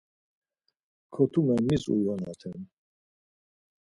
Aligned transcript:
Kotume 1.13 1.55
mis 1.67 1.83
uyonaten? 1.93 2.59